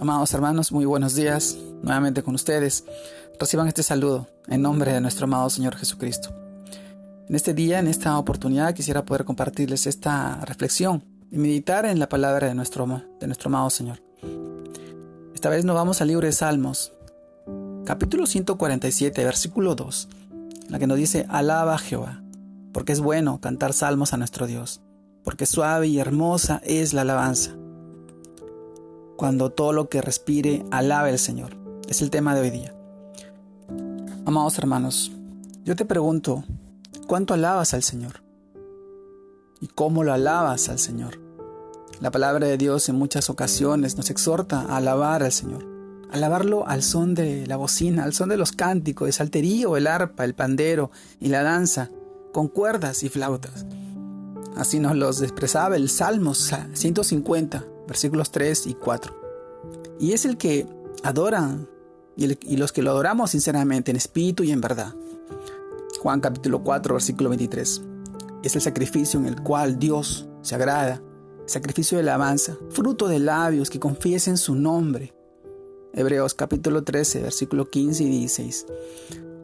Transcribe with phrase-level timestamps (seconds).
[0.00, 2.84] Amados hermanos, muy buenos días nuevamente con ustedes.
[3.40, 6.30] Reciban este saludo en nombre de nuestro amado Señor Jesucristo.
[7.28, 12.08] En este día, en esta oportunidad, quisiera poder compartirles esta reflexión y meditar en la
[12.08, 12.86] palabra de nuestro,
[13.18, 14.00] de nuestro amado Señor.
[15.34, 16.92] Esta vez nos vamos al libro de Salmos,
[17.84, 20.08] capítulo 147, versículo 2,
[20.68, 22.22] la que nos dice, alaba Jehová,
[22.72, 24.80] porque es bueno cantar salmos a nuestro Dios,
[25.24, 27.56] porque suave y hermosa es la alabanza
[29.18, 31.56] cuando todo lo que respire alabe al Señor.
[31.88, 32.72] Es el tema de hoy día.
[34.24, 35.10] Amados hermanos,
[35.64, 36.44] yo te pregunto,
[37.08, 38.22] ¿cuánto alabas al Señor?
[39.60, 41.18] ¿Y cómo lo alabas al Señor?
[42.00, 45.66] La palabra de Dios en muchas ocasiones nos exhorta a alabar al Señor,
[46.12, 50.24] alabarlo al son de la bocina, al son de los cánticos, el salterío, el arpa,
[50.24, 51.90] el pandero y la danza,
[52.32, 53.66] con cuerdas y flautas.
[54.56, 59.12] Así nos los expresaba el Salmo 150, versículos 3 y 4.
[59.98, 60.66] Y es el que
[61.02, 61.68] adoran
[62.16, 64.94] y, los que lo adoramos sinceramente en espíritu y en verdad.
[66.00, 67.82] Juan capítulo 4, versículo 23.
[68.42, 71.02] Es el sacrificio en el cual Dios se agrada,
[71.46, 75.14] sacrificio de alabanza, fruto de labios que confiesen su nombre.
[75.92, 78.66] Hebreos capítulo 13, versículo 15 y 16.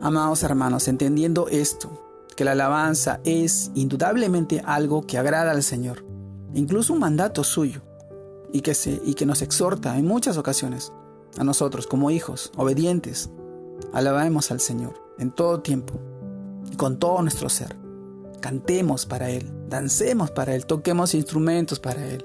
[0.00, 1.90] Amados hermanos, entendiendo esto,
[2.36, 6.04] que la alabanza es indudablemente algo que agrada al Señor,
[6.54, 7.82] incluso un mandato suyo,
[8.52, 10.92] y que, se, y que nos exhorta en muchas ocasiones
[11.38, 13.30] a nosotros como hijos obedientes.
[13.92, 15.94] Alabemos al Señor en todo tiempo
[16.70, 17.76] y con todo nuestro ser.
[18.40, 22.24] Cantemos para Él, dancemos para Él, toquemos instrumentos para Él.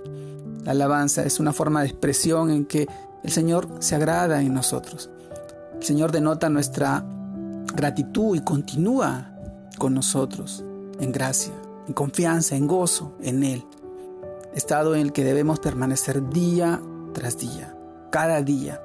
[0.64, 2.88] La alabanza es una forma de expresión en que
[3.24, 5.10] el Señor se agrada en nosotros.
[5.76, 7.06] El Señor denota nuestra
[7.76, 9.32] gratitud y continúa
[9.78, 10.64] con nosotros
[11.00, 11.54] en gracia,
[11.88, 13.66] en confianza, en gozo en Él
[14.56, 16.82] estado en el que debemos permanecer día
[17.14, 17.76] tras día,
[18.12, 18.82] cada día,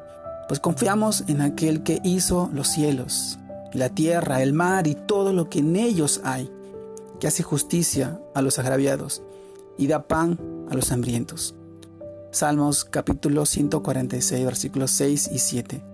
[0.49, 3.39] pues confiamos en aquel que hizo los cielos,
[3.73, 6.51] la tierra, el mar y todo lo que en ellos hay,
[7.21, 9.23] que hace justicia a los agraviados
[9.77, 10.39] y da pan
[10.71, 11.55] a los hambrientos.
[12.31, 15.85] Salmos capítulo 146 versículos 6 y 7.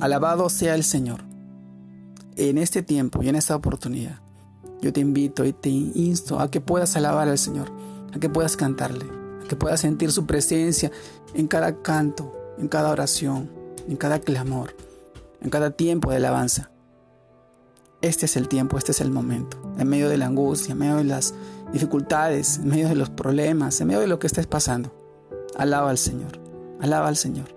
[0.00, 1.20] Alabado sea el Señor.
[2.36, 4.20] En este tiempo y en esta oportunidad,
[4.80, 7.68] yo te invito y te insto a que puedas alabar al Señor
[8.20, 9.06] que puedas cantarle,
[9.48, 10.90] que puedas sentir su presencia
[11.34, 13.50] en cada canto, en cada oración,
[13.88, 14.74] en cada clamor,
[15.40, 16.70] en cada tiempo de alabanza.
[18.00, 20.96] Este es el tiempo, este es el momento, en medio de la angustia, en medio
[20.96, 21.34] de las
[21.72, 24.94] dificultades, en medio de los problemas, en medio de lo que estés pasando.
[25.56, 26.38] Alaba al Señor,
[26.80, 27.48] alaba al Señor.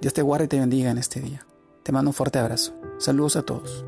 [0.00, 1.46] Dios te guarde y te bendiga en este día.
[1.82, 2.74] Te mando un fuerte abrazo.
[2.98, 3.84] Saludos a todos.